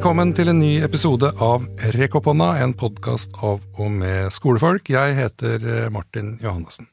[0.00, 4.88] Velkommen til en ny episode av Rekk en podkast av og med skolefolk.
[4.88, 6.88] Jeg heter eh, Martin Johannessen.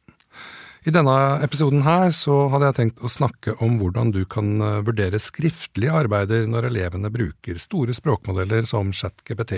[0.83, 4.81] I denne episoden her så hadde jeg tenkt å snakke om hvordan du kan eh,
[4.83, 9.55] vurdere skriftlige arbeider når elevene bruker store språkmodeller som ChatGPT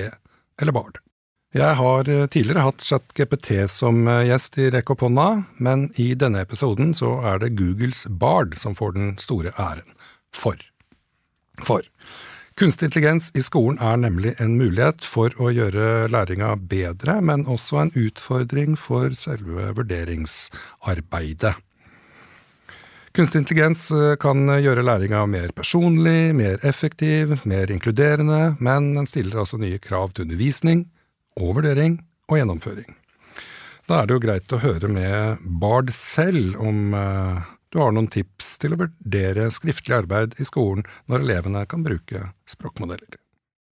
[0.62, 1.02] eller Bard.
[1.58, 4.94] Jeg har eh, tidligere hatt ChatGPT som gjest i Rekk
[5.58, 9.90] men i denne episoden så er det Googles Bard som får den store æren.
[10.38, 10.62] For.
[11.66, 11.82] For.
[12.60, 17.78] Kunstig intelligens i skolen er nemlig en mulighet for å gjøre læringa bedre, men også
[17.80, 21.54] en utfordring for selve vurderingsarbeidet.
[23.16, 29.40] Kunstig intelligens eh, kan gjøre læringa mer personlig, mer effektiv, mer inkluderende, men den stiller
[29.40, 30.84] altså nye krav til undervisning,
[31.40, 32.92] og vurdering og gjennomføring.
[33.88, 37.40] Da er det jo greit å høre med Bard selv om eh,
[37.70, 42.32] du har noen tips til å vurdere skriftlig arbeid i skolen når elevene kan bruke
[42.50, 43.20] språkmodeller.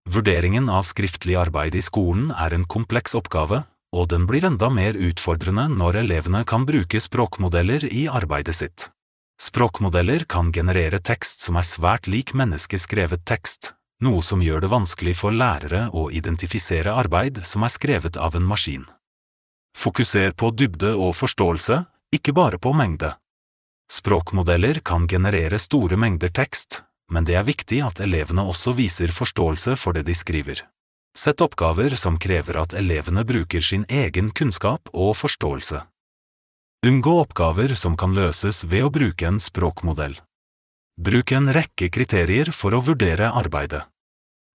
[0.08, 4.96] Vurderingen av skriftlig arbeid i skolen er en kompleks oppgave, og den blir enda mer
[4.96, 8.88] utfordrende når elevene kan bruke språkmodeller i arbeidet sitt.
[9.40, 15.14] Språkmodeller kan generere tekst som er svært lik menneskeskrevet tekst, noe som gjør det vanskelig
[15.18, 18.86] for lærere å identifisere arbeid som er skrevet av en maskin.
[19.78, 21.82] Fokuser på dybde og forståelse,
[22.14, 23.12] ikke bare på mengde.
[23.92, 29.76] Språkmodeller kan generere store mengder tekst, men det er viktig at elevene også viser forståelse
[29.80, 30.60] for det de skriver.
[31.16, 35.80] Sett oppgaver som krever at elevene bruker sin egen kunnskap og forståelse.
[36.86, 40.14] Unngå oppgaver som kan løses ved å bruke en språkmodell.
[41.00, 43.82] Bruk en rekke kriterier for å vurdere arbeidet.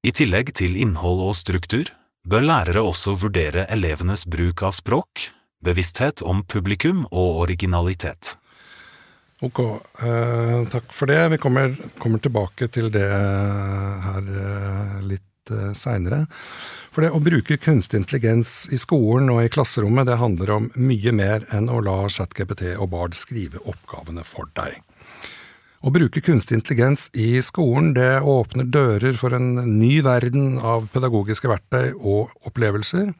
[0.07, 1.89] I tillegg til innhold og struktur,
[2.27, 5.27] bør lærere også vurdere elevenes bruk av språk,
[5.63, 8.37] bevissthet om publikum og originalitet.
[9.43, 11.19] Ok, eh, takk for det.
[11.33, 16.21] Vi kommer, kommer tilbake til det her eh, litt eh, seinere.
[16.93, 21.11] For det å bruke kunstig intelligens i skolen og i klasserommet, det handler om mye
[21.17, 24.79] mer enn å la ChatGPT og Bard skrive oppgavene for deg.
[25.83, 31.51] Å bruke kunstig intelligens i skolen det åpner dører for en ny verden av pedagogiske
[31.51, 33.11] verktøy og opplevelser.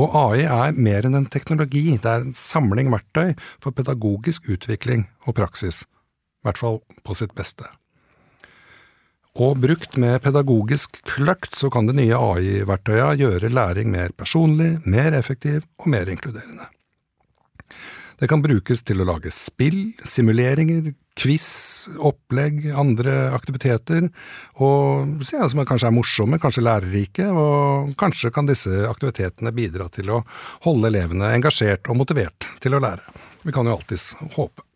[0.00, 5.06] Og AI er mer enn en teknologi, det er en samling verktøy for pedagogisk utvikling
[5.28, 7.68] og praksis, i hvert fall på sitt beste.
[9.34, 15.14] Og brukt med pedagogisk kløkt så kan det nye AI-verktøya gjøre læring mer personlig, mer
[15.18, 16.68] effektiv og mer inkluderende.
[18.20, 21.48] Det kan brukes til å lage spill, simuleringer, quiz,
[21.98, 24.08] opplegg, andre aktiviteter,
[24.62, 30.10] og, ja, som kanskje er morsomme, kanskje lærerike, og kanskje kan disse aktivitetene bidra til
[30.14, 30.22] å
[30.66, 33.02] holde elevene engasjert og motivert til å lære.
[33.44, 34.66] Vi kan jo alltids håpe.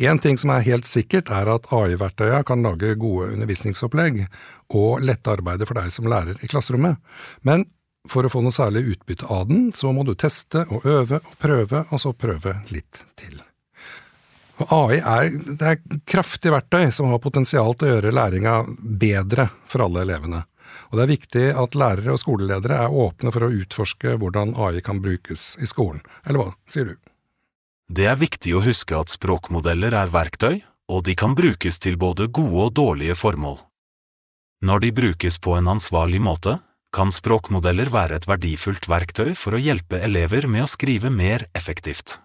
[0.00, 4.24] Én ting som er helt sikkert, er at AI-verktøya kan lage gode undervisningsopplegg
[4.72, 7.00] og lette arbeidet for deg som lærer i klasserommet,
[7.44, 7.66] men
[8.08, 11.34] for å få noe særlig utbytte av den, så må du teste og øve og
[11.42, 13.40] prøve, og så prøve litt til.
[14.62, 19.48] AI er, det er et kraftig verktøy som har potensial til å gjøre læringa bedre
[19.66, 20.42] for alle elevene.
[20.90, 24.82] Og det er viktig at lærere og skoleledere er åpne for å utforske hvordan AI
[24.84, 26.02] kan brukes i skolen.
[26.26, 26.94] Eller hva sier du?
[27.92, 30.62] Det er viktig å huske at språkmodeller er verktøy,
[30.92, 33.58] og de kan brukes til både gode og dårlige formål.
[34.62, 36.60] Når de brukes på en ansvarlig måte,
[36.92, 42.18] kan språkmodeller være et verdifullt verktøy for å hjelpe elever med å skrive mer effektivt.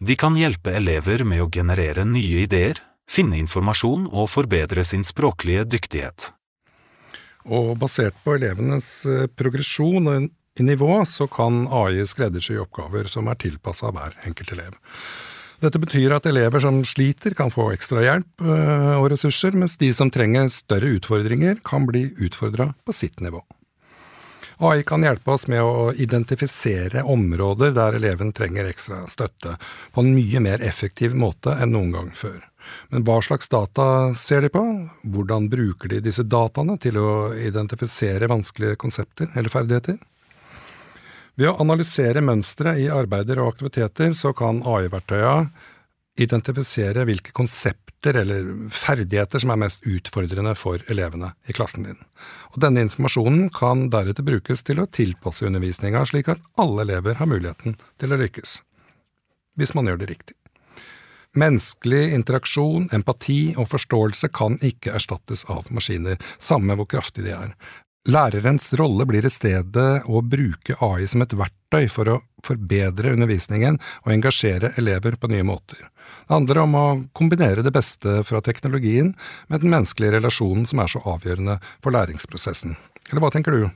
[0.00, 2.80] De kan hjelpe elever med å generere nye ideer,
[3.10, 6.30] finne informasjon og forbedre sin språklige dyktighet.
[7.44, 10.28] Og basert på elevenes eh, progresjon og
[10.60, 14.76] nivå, så kan AI skreddersy oppgaver som er tilpassa hver enkelt elev.
[15.60, 19.92] Dette betyr at elever som sliter kan få ekstra hjelp eh, og ressurser, mens de
[19.96, 23.42] som trenger større utfordringer kan bli utfordra på sitt nivå.
[24.60, 29.54] AI kan hjelpe oss med å identifisere områder der eleven trenger ekstra støtte,
[29.94, 32.42] på en mye mer effektiv måte enn noen gang før.
[32.92, 34.62] Men hva slags data ser de på?
[35.08, 39.96] Hvordan bruker de disse dataene til å identifisere vanskelige konsepter eller ferdigheter?
[41.40, 45.46] Ved å analysere mønstre i arbeider og aktiviteter, så kan AI-verktøya
[46.20, 52.00] identifisere hvilke konsepter eller ferdigheter som er mest utfordrende for elevene i klassen din.
[52.54, 57.30] Og Denne informasjonen kan deretter brukes til å tilpasse undervisninga slik at alle elever har
[57.30, 58.60] muligheten til å lykkes,
[59.60, 60.36] hvis man gjør det riktig.
[61.38, 67.52] Menneskelig interaksjon, empati og forståelse kan ikke erstattes av maskiner, samme hvor kraftig de er.
[68.10, 72.14] Lærerens rolle blir i stedet å bruke AI som et verktøy for å
[72.46, 75.84] forbedre undervisningen og engasjere elever på nye måter.
[76.24, 79.12] Det handler om å kombinere det beste fra teknologien
[79.52, 82.74] med den menneskelige relasjonen som er så avgjørende for læringsprosessen
[83.10, 83.68] Eller hva tenker du?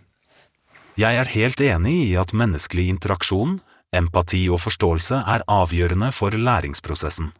[0.99, 3.61] Jeg er helt enig i at menneskelig interaksjon,
[3.95, 7.31] empati og forståelse er avgjørende for læringsprosessen.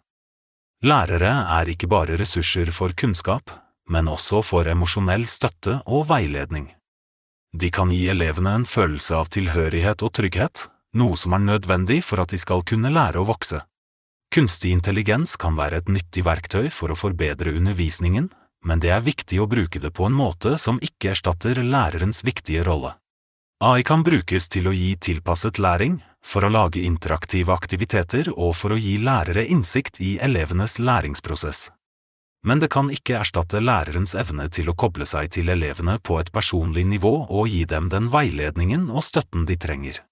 [0.85, 3.51] Lærere er ikke bare ressurser for kunnskap,
[3.91, 6.71] men også for emosjonell støtte og veiledning.
[7.55, 10.65] De kan gi elevene en følelse av tilhørighet og trygghet,
[10.99, 13.61] noe som er nødvendig for at de skal kunne lære å vokse.
[14.35, 18.27] Kunstig intelligens kan være et nyttig verktøy for å forbedre undervisningen,
[18.67, 22.65] men det er viktig å bruke det på en måte som ikke erstatter lærerens viktige
[22.67, 22.97] rolle.
[23.63, 28.75] AI kan brukes til å gi tilpasset læring, for å lage interaktive aktiviteter og for
[28.75, 31.69] å gi lærere innsikt i elevenes læringsprosess.
[32.45, 36.33] Men det kan ikke erstatte lærerens evne til å koble seg til elevene på et
[36.33, 40.03] personlig nivå og gi dem den veiledningen og støtten de trenger.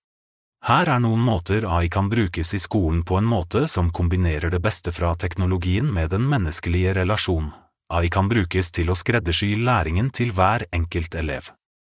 [0.64, 4.62] Her er noen måter AI kan brukes i skolen på en måte som kombinerer det
[4.62, 7.50] beste fra teknologien med den menneskelige relasjon.
[7.92, 11.50] AI kan brukes til å skreddersy læringen til hver enkelt elev.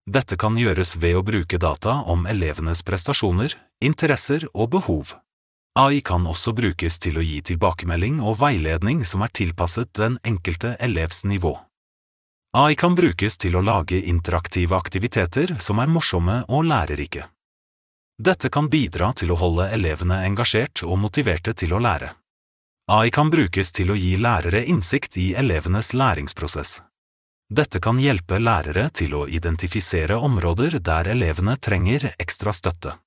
[0.07, 5.17] Dette kan gjøres ved å bruke data om elevenes prestasjoner, interesser og behov.
[5.79, 10.73] AI kan også brukes til å gi tilbakemelding og veiledning som er tilpasset den enkelte
[10.83, 11.53] elevs nivå.
[12.59, 17.29] AI kan brukes til å lage interaktive aktiviteter som er morsomme og lærerike.
[18.19, 22.11] Dette kan bidra til å holde elevene engasjert og motiverte til å lære.
[22.91, 26.81] AI kan brukes til å gi lærere innsikt i elevenes læringsprosess.
[27.55, 32.99] Dette kan hjelpe lærere til å identifisere områder der elevene trenger ekstra støtte.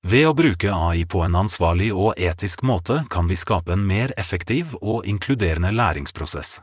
[0.00, 4.14] Ved å bruke AI på en ansvarlig og etisk måte kan vi skape en mer
[4.16, 6.62] effektiv og inkluderende læringsprosess.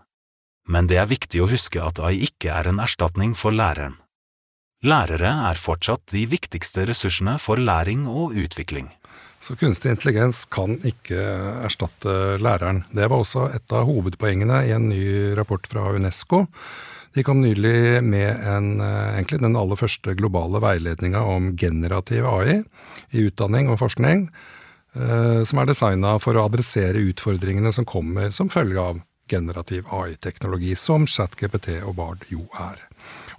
[0.67, 3.99] Men det er viktig å huske at AI ikke er en erstatning for læreren.
[4.81, 8.89] Lærere er fortsatt de viktigste ressursene for læring og utvikling.
[9.39, 11.21] Så kunstig intelligens kan ikke
[11.65, 12.83] erstatte læreren.
[12.89, 15.03] Det var også et av hovedpoengene i en ny
[15.37, 16.47] rapport fra UNESCO
[17.17, 22.63] de kom nylig med en, eh, egentlig den aller første globale veiledninga om generativ AI
[23.11, 24.27] i utdanning og forskning,
[24.95, 30.75] eh, som er designa for å adressere utfordringene som kommer som følge av generativ AI-teknologi,
[30.75, 32.77] som ChatGPT og Bard jo er.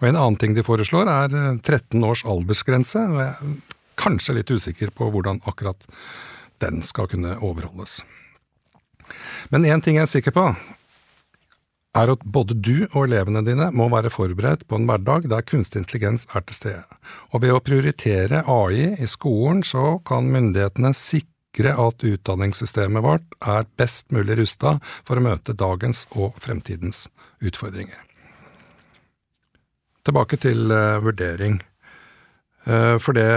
[0.01, 1.29] Og En annen ting de foreslår, er
[1.63, 2.99] 13 eh, års aldersgrense.
[2.99, 3.57] og Jeg er
[3.97, 5.87] kanskje litt usikker på hvordan akkurat
[6.59, 8.03] den skal kunne overholdes.
[9.51, 10.57] Men én ting jeg er sikker på,
[11.97, 15.83] er at både du og elevene dine må være forberedt på en hverdag der kunstig
[15.83, 16.99] intelligens er til stede.
[17.33, 23.67] Og ved å prioritere AI i skolen, så kan myndighetene sikre at utdanningssystemet vårt er
[23.81, 24.77] best mulig rusta
[25.07, 27.07] for å møte dagens og fremtidens
[27.41, 27.99] utfordringer.
[30.07, 31.59] Tilbake til uh, vurdering.
[32.69, 33.29] Uh, for det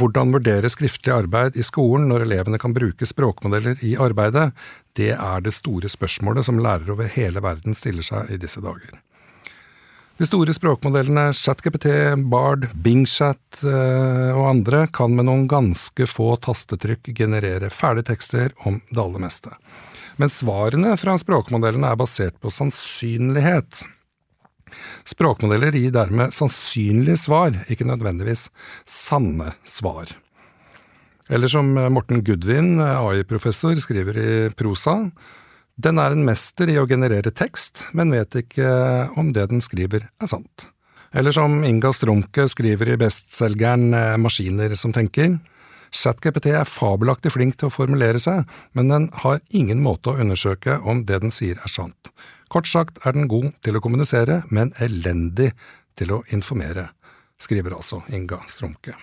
[0.00, 4.50] hvordan vurdere skriftlig arbeid i skolen når elevene kan bruke språkmodeller i arbeidet,
[4.96, 8.94] det er det store spørsmålet som lærere over hele verden stiller seg i disse dager.
[10.16, 11.90] De store språkmodellene ChatGPT,
[12.32, 18.80] Bard, BingChat eh, og andre kan med noen ganske få tastetrykk generere ferdige tekster om
[18.88, 19.52] det aller meste.
[20.16, 23.82] Men svarene fra språkmodellene er basert på sannsynlighet,
[25.06, 28.48] Språkmodeller gir dermed sannsynlige svar, ikke nødvendigvis
[28.84, 30.10] sanne svar.
[31.26, 35.00] Eller som Morten Gudvin, AI-professor, skriver i prosa,
[35.76, 38.70] den er en mester i å generere tekst, men vet ikke
[39.18, 40.68] om det den skriver er sant.
[41.16, 43.90] Eller som Inga Strumke skriver i bestselgeren
[44.22, 45.36] Maskiner som tenker,
[45.94, 48.44] ChatGPT er fabelaktig flink til å formulere seg,
[48.76, 52.10] men den har ingen måte å undersøke om det den sier er sant.
[52.52, 55.50] Kort sagt er den god til å kommunisere, men elendig
[55.98, 56.90] til å informere,
[57.42, 58.94] skriver altså Inga Strumke.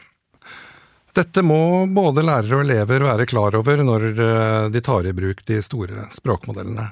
[1.13, 5.43] Dette må både lærere og elever være klar over når eh, de tar i bruk
[5.45, 6.87] de store språkmodellene.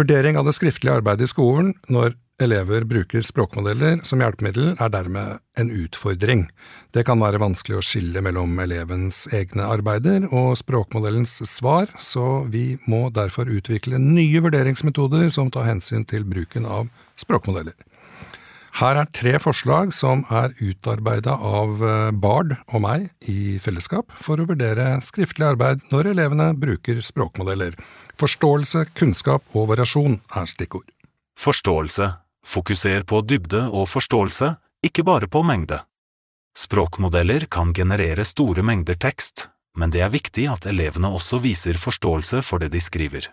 [0.00, 5.40] Vurdering av det skriftlige arbeidet i skolen når elever bruker språkmodeller som hjelpemiddel, er dermed
[5.58, 6.46] en utfordring.
[6.94, 12.76] Det kan være vanskelig å skille mellom elevens egne arbeider og språkmodellens svar, så vi
[12.90, 17.76] må derfor utvikle nye vurderingsmetoder som tar hensyn til bruken av språkmodeller.
[18.80, 24.40] Her er tre forslag som er utarbeida av eh, Bard og meg i fellesskap for
[24.40, 27.76] å vurdere skriftlig arbeid når elevene bruker språkmodeller.
[28.20, 30.88] Forståelse, kunnskap og variasjon er stikkord.
[31.36, 32.08] Forståelse
[32.46, 35.80] Fokuser på dybde og forståelse, ikke bare på mengde.
[36.58, 39.46] Språkmodeller kan generere store mengder tekst,
[39.78, 43.30] men det er viktig at elevene også viser forståelse for det de skriver.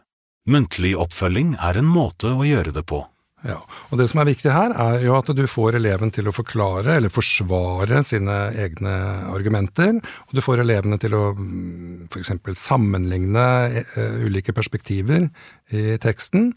[0.50, 3.04] Muntlig oppfølging er en måte å gjøre det på.
[3.48, 6.36] Ja, og Det som er viktig her, er jo at du får eleven til å
[6.36, 8.96] forklare eller forsvare sine egne
[9.32, 9.96] argumenter.
[10.28, 12.34] Og du får elevene til å mm, f.eks.
[12.60, 13.46] sammenligne
[13.80, 15.30] eh, ulike perspektiver
[15.72, 16.52] i teksten.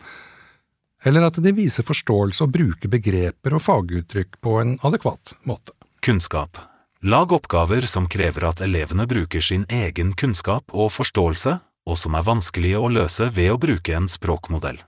[1.02, 5.74] Eller at de viser forståelse og bruker begreper og faguttrykk på en adekvat måte.
[6.02, 6.58] Kunnskap.
[7.02, 12.26] Lag oppgaver som krever at elevene bruker sin egen kunnskap og forståelse, og som er
[12.26, 14.78] vanskelige å løse ved å bruke en språkmodell.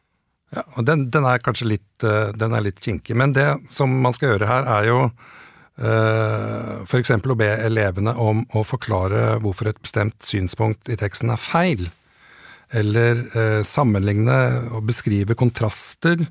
[0.54, 3.90] Ja, og den, den er kanskje litt, eh, den er litt kinkig, men det som
[4.04, 5.00] man skal gjøre her, er jo
[5.82, 7.10] uh, f.eks.
[7.10, 11.88] å be elevene om å forklare hvorfor et bestemt synspunkt i teksten er feil
[12.70, 14.38] eller eh, sammenligne
[14.74, 16.22] og beskrive kontraster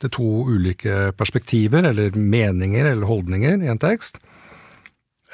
[0.00, 4.20] til to ulike perspektiver, eller meninger eller holdninger i en tekst.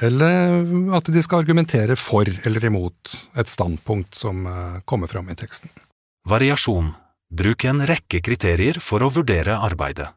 [0.03, 0.61] Eller
[0.97, 5.73] at de skal argumentere for eller imot et standpunkt som eh, kommer fram i teksten.
[6.29, 6.95] Variasjon.
[7.27, 10.13] Bruk en rekke kriterier for å vurdere arbeidet.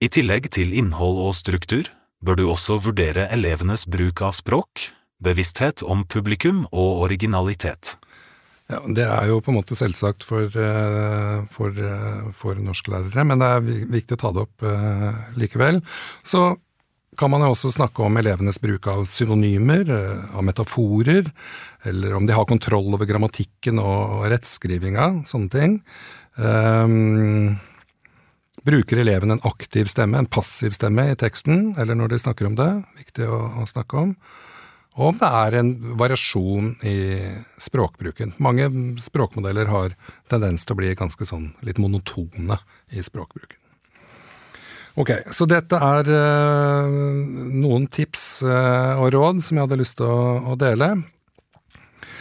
[0.00, 1.90] I tillegg til innhold og struktur
[2.24, 4.86] bør du også vurdere elevenes bruk av språk,
[5.20, 7.96] bevissthet om publikum og originalitet.
[8.70, 13.38] Ja, Det er jo på en måte selvsagt for, eh, for, eh, for norsklærere, men
[13.42, 13.60] det er
[13.90, 15.80] viktig å ta det opp uh, likevel.
[16.22, 16.56] Så
[17.18, 19.90] kan man jo også snakke om elevenes bruk av synonymer,
[20.32, 21.32] av metaforer,
[21.84, 25.74] eller om de har kontroll over grammatikken og rettskrivinga, sånne ting.
[26.38, 27.58] Um,
[28.64, 32.54] bruker eleven en aktiv stemme, en passiv stemme i teksten, eller når de snakker om
[32.54, 32.70] det?
[33.02, 34.14] Viktig å, å snakke om
[34.98, 35.70] og om det er en
[36.00, 36.96] variasjon i
[37.62, 38.34] språkbruken.
[38.42, 38.66] Mange
[39.00, 39.94] språkmodeller har
[40.30, 42.58] tendens til å bli ganske sånn litt monotone
[42.90, 43.60] i språkbruken.
[44.98, 50.10] Ok, så dette er uh, noen tips uh, og råd som jeg hadde lyst til
[50.10, 50.90] å, å, dele.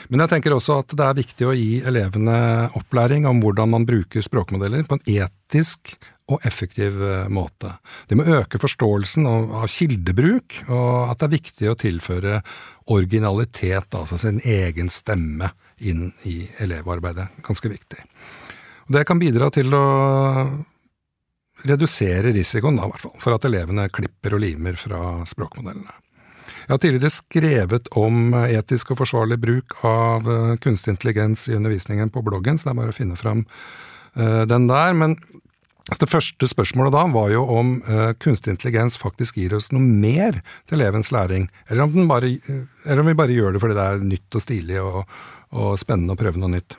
[0.10, 3.90] Men jeg tenker også at det er viktig å gi elevene opplæring om hvordan man
[3.90, 5.98] bruker språkmodeller på en etisk
[6.30, 7.74] og effektiv eh, måte.
[8.10, 12.42] De må øke forståelsen av kildebruk, og at det er viktig å tilføre
[12.90, 17.30] originalitet, altså sin egen stemme, inn i elevarbeidet.
[17.46, 18.04] Ganske viktig.
[18.90, 19.86] Og det kan bidra til å
[21.68, 25.98] redusere risikoen, da, hvert fall, for at elevene klipper og limer fra språkmodellene.
[26.70, 32.12] Jeg har tidligere skrevet om etisk og forsvarlig bruk av eh, kunstig intelligens i undervisningen
[32.14, 33.42] på bloggen, så det er bare å finne fram
[34.14, 34.94] eh, den der.
[34.94, 35.16] Men
[35.90, 39.82] så det første spørsmålet da var jo om uh, kunstig intelligens faktisk gir oss noe
[39.82, 42.36] mer til elevens læring, eller om, bare,
[42.86, 45.00] eller om, vi bare gjør det fordi det er nytt og stilig og,
[45.56, 46.78] og, spennende å prøve noe nytt.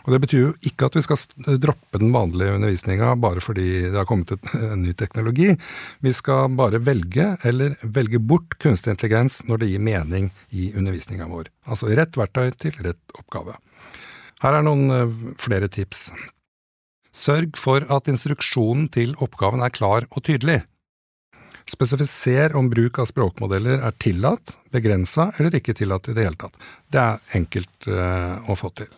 [0.00, 3.98] Og Det betyr jo ikke at vi skal droppe den vanlige undervisninga bare fordi det
[3.98, 5.52] har kommet et, en ny teknologi.
[6.00, 11.28] Vi skal bare velge, eller velge bort kunstig intelligens når det gir mening i undervisninga
[11.30, 11.52] vår.
[11.68, 13.60] Altså rett verktøy til rett oppgave.
[14.40, 16.08] Her er noen uh, flere tips.
[17.10, 20.60] Sørg for at instruksjonen til oppgaven er klar og tydelig.
[21.70, 26.56] Spesifiser om bruk av språkmodeller er tillatt, begrensa eller ikke tillatt i det hele tatt.
[26.90, 28.90] Det er enkelt uh, å få til.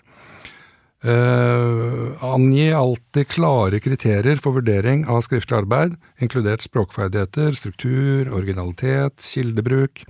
[1.02, 10.04] Uh, angi alltid klare kriterier for vurdering av skriftlig arbeid, inkludert språkferdigheter, struktur, originalitet, kildebruk.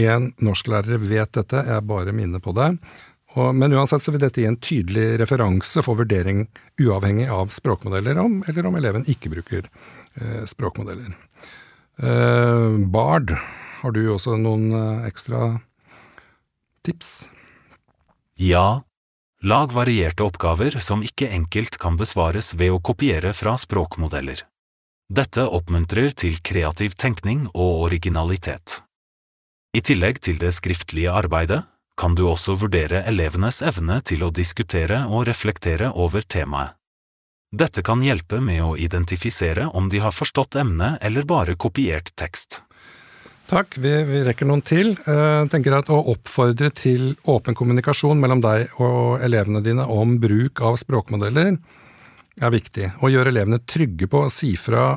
[0.00, 2.70] «Én norsklærer vet dette, jeg bare minner på det.
[3.38, 6.48] Og, men uansett så vil dette gi en tydelig referanse for vurdering
[6.82, 9.68] uavhengig av språkmodeller, om, eller om eleven ikke bruker
[10.18, 11.14] eh, språkmodeller.
[12.02, 13.36] Eh, Bard,
[13.80, 15.60] har du også noen eh, ekstra
[16.86, 17.28] tips?
[18.40, 18.82] Ja,
[19.46, 24.42] lag varierte oppgaver som ikke enkelt kan besvares ved å kopiere fra språkmodeller.
[25.10, 28.80] Dette oppmuntrer til kreativ tenkning og originalitet.
[29.74, 31.62] I tillegg til det skriftlige arbeidet
[32.00, 36.72] kan du også vurdere elevenes evne til å diskutere og reflektere over temaet.
[37.50, 42.60] Dette kan hjelpe med å identifisere om de har forstått emnet eller bare kopiert tekst.
[43.50, 44.92] Takk, vi, vi rekker noen til.
[44.94, 50.14] Jeg uh, tenker at Å oppfordre til åpen kommunikasjon mellom deg og elevene dine om
[50.22, 51.56] bruk av språkmodeller
[52.40, 52.92] er viktig.
[53.02, 54.92] Å gjøre elevene trygge på å si fra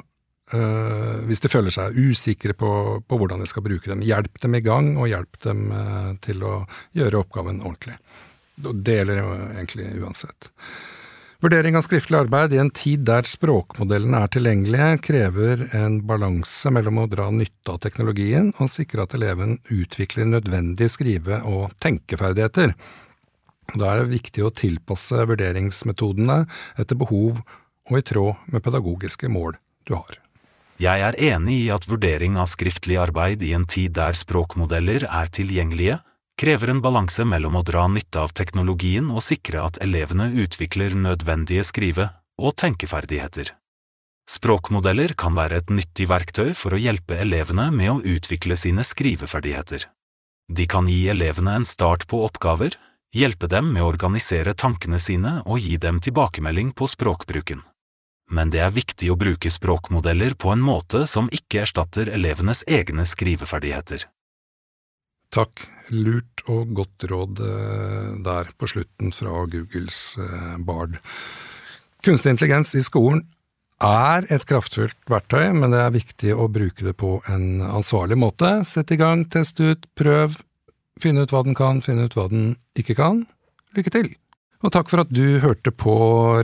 [0.52, 2.70] Uh, hvis de føler seg usikre på,
[3.08, 4.04] på, hvordan de skal bruke dem.
[4.04, 6.58] Hjelp dem i gang, og hjelp dem uh, til å
[6.98, 7.96] gjøre oppgaven ordentlig.
[8.60, 10.52] Det gjelder egentlig uansett.
[11.44, 17.02] Vurdering av skriftlig arbeid i en tid der språkmodellene er tilgjengelige, krever en balanse mellom
[17.02, 22.72] å dra nytte av teknologien og sikre at eleven utvikler nødvendige skrive- og tenkeferdigheter.
[23.76, 26.46] Da er det viktig å tilpasse vurderingsmetodene
[26.80, 27.44] etter behov
[27.92, 30.23] og i tråd med pedagogiske mål du har.
[30.84, 35.30] Jeg er enig i at vurdering av skriftlig arbeid i en tid der språkmodeller er
[35.32, 36.02] tilgjengelige,
[36.40, 41.64] krever en balanse mellom å dra nytte av teknologien og sikre at elevene utvikler nødvendige
[41.70, 42.10] skrive-
[42.42, 43.54] og tenkeferdigheter.
[44.28, 49.86] Språkmodeller kan være et nyttig verktøy for å hjelpe elevene med å utvikle sine skriveferdigheter.
[50.52, 52.76] De kan gi elevene en start på oppgaver,
[53.16, 57.62] hjelpe dem med å organisere tankene sine og gi dem tilbakemelding på språkbruken.
[58.32, 63.06] Men det er viktig å bruke språkmodeller på en måte som ikke erstatter elevenes egne
[63.08, 64.08] skriveferdigheter.
[65.34, 71.00] Takk, lurt og godt råd eh, der på slutten fra Googles eh, Bard.
[72.06, 73.24] Kunstig intelligens i skolen
[73.84, 78.60] er et kraftfullt verktøy, men det er viktig å bruke det på en ansvarlig måte.
[78.70, 80.38] Sett i gang, test ut, prøv,
[81.02, 83.26] finne ut hva den kan, finne ut hva den ikke kan.
[83.74, 84.14] Lykke til!
[84.64, 85.96] Og takk for at du hørte på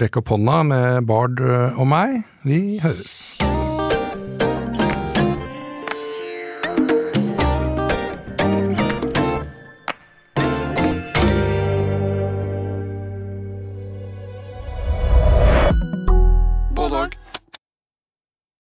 [0.02, 2.20] Rekk opp hånda med Bard og meg.
[2.44, 3.40] Vi høres.